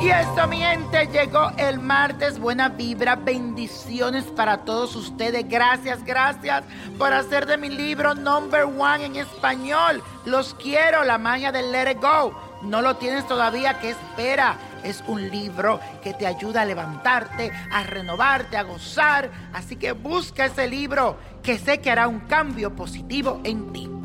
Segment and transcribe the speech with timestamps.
[0.00, 2.38] Y eso, mi gente, llegó el martes.
[2.38, 5.46] Buena vibra, bendiciones para todos ustedes.
[5.46, 6.64] Gracias, gracias
[6.96, 10.02] por hacer de mi libro number one en español.
[10.24, 12.32] Los quiero, la magia del Let It Go.
[12.62, 14.56] No lo tienes todavía, ¿qué espera?
[14.82, 19.30] Es un libro que te ayuda a levantarte, a renovarte, a gozar.
[19.52, 23.99] Así que busca ese libro que sé que hará un cambio positivo en ti.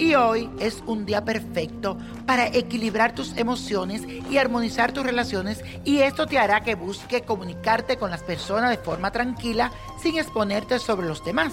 [0.00, 5.98] Y hoy es un día perfecto para equilibrar tus emociones y armonizar tus relaciones y
[5.98, 9.70] esto te hará que busque comunicarte con las personas de forma tranquila
[10.02, 11.52] sin exponerte sobre los demás.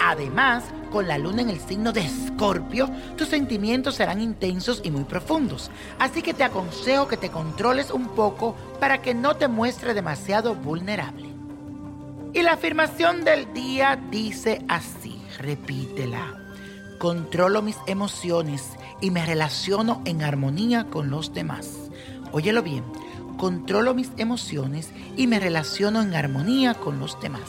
[0.00, 5.04] Además, con la luna en el signo de Escorpio, tus sentimientos serán intensos y muy
[5.04, 5.70] profundos.
[5.98, 10.54] Así que te aconsejo que te controles un poco para que no te muestre demasiado
[10.54, 11.28] vulnerable.
[12.32, 16.43] Y la afirmación del día dice así, repítela.
[17.04, 21.90] Controlo mis emociones y me relaciono en armonía con los demás.
[22.32, 22.82] Óyelo bien,
[23.36, 27.42] controlo mis emociones y me relaciono en armonía con los demás.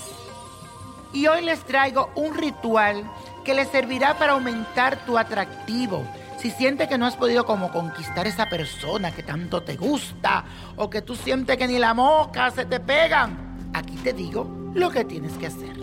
[1.14, 3.10] Y hoy les traigo un ritual
[3.46, 6.04] que les servirá para aumentar tu atractivo.
[6.38, 10.44] Si sientes que no has podido como conquistar esa persona que tanto te gusta
[10.76, 14.92] o que tú sientes que ni la mosca se te pegan, aquí te digo lo
[14.92, 15.78] que tienes que hacer.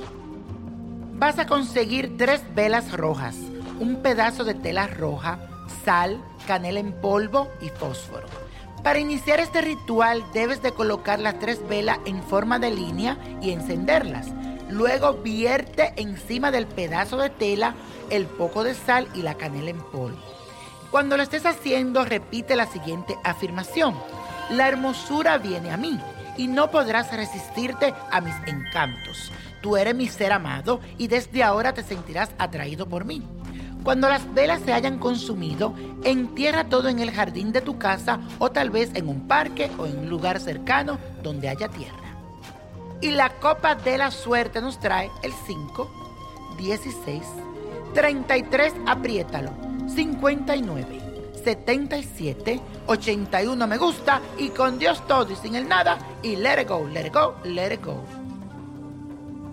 [1.15, 3.37] Vas a conseguir tres velas rojas,
[3.83, 5.41] un pedazo de tela roja,
[5.85, 8.29] sal, canela en polvo y fósforo.
[8.85, 13.51] Para iniciar este ritual debes de colocar las tres velas en forma de línea y
[13.51, 14.29] encenderlas.
[14.71, 17.75] Luego vierte encima del pedazo de tela
[18.09, 20.23] el poco de sal y la canela en polvo.
[20.93, 23.97] Cuando lo estés haciendo, repite la siguiente afirmación.
[24.51, 25.99] La hermosura viene a mí
[26.37, 29.33] y no podrás resistirte a mis encantos.
[29.61, 33.23] Tú eres mi ser amado y desde ahora te sentirás atraído por mí.
[33.83, 38.51] Cuando las velas se hayan consumido, entierra todo en el jardín de tu casa o
[38.51, 41.97] tal vez en un parque o en un lugar cercano donde haya tierra.
[43.01, 45.91] Y la copa de la suerte nos trae el 5,
[46.59, 47.23] 16,
[47.95, 49.51] 33, apriétalo,
[49.93, 51.01] 59,
[51.43, 56.69] 77, 81 me gusta y con Dios todo y sin el nada y let it
[56.69, 58.22] go, let it go, let it go.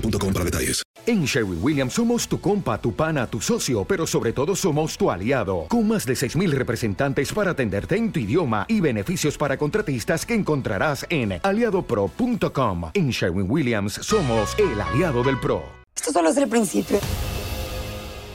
[0.00, 0.82] boostmobile.com para detalles.
[1.06, 5.10] En Sherwin Williams somos tu compa, tu pana, tu socio, pero sobre todo somos tu
[5.10, 10.26] aliado, con más de 6.000 representantes para atenderte en tu idioma y beneficios para contratistas
[10.26, 12.90] que encontrarás en aliadopro.com.
[12.94, 15.62] En Sherwin Williams somos el aliado del PRO.
[15.96, 16.98] Esto solo es el principio.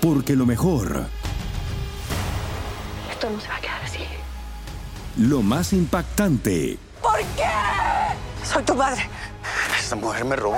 [0.02, 1.06] Porque lo mejor,
[3.12, 4.00] Esto no se va a quedar así.
[5.18, 7.44] lo más impactante, ¿Por qué?
[8.44, 9.08] Soy tu madre.
[9.80, 10.58] Esta mujer me robó.